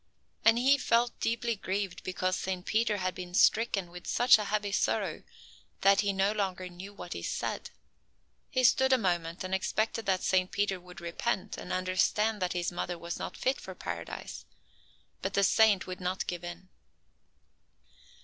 And 0.43 0.57
He 0.57 0.79
felt 0.79 1.19
deeply 1.19 1.55
grieved 1.55 2.03
because 2.03 2.35
Saint 2.35 2.65
Peter 2.65 2.97
had 2.97 3.13
been 3.13 3.35
stricken 3.35 3.91
with 3.91 4.07
such 4.07 4.39
a 4.39 4.45
heavy 4.45 4.71
sorrow 4.71 5.21
that 5.81 6.01
he 6.01 6.11
no 6.11 6.31
longer 6.31 6.67
knew 6.67 6.91
what 6.91 7.13
he 7.13 7.21
said. 7.21 7.69
He 8.49 8.63
stood 8.63 8.91
a 8.93 8.97
moment 8.97 9.43
and 9.43 9.53
expected 9.53 10.07
that 10.07 10.23
Saint 10.23 10.49
Peter 10.49 10.79
would 10.79 11.01
repent, 11.01 11.55
and 11.55 11.71
understand 11.71 12.41
that 12.41 12.53
his 12.53 12.71
mother 12.71 12.97
was 12.97 13.19
not 13.19 13.37
fit 13.37 13.61
for 13.61 13.75
Paradise. 13.75 14.43
But 15.21 15.35
the 15.35 15.43
Saint 15.43 15.85
would 15.85 16.01
not 16.01 16.25
give 16.25 16.43
in. 16.43 16.69